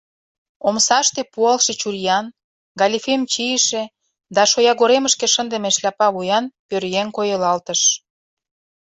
Омсаште 0.67 1.21
пуалше 1.33 1.73
чуриян, 1.81 2.25
галифем 2.79 3.21
чийыше 3.31 3.83
да 4.35 4.41
шоягоремышке 4.51 5.27
шындыме 5.33 5.69
шляпа 5.75 6.07
вуян 6.13 6.45
пӧръеҥ 6.67 7.07
койылалтыш. 7.17 7.81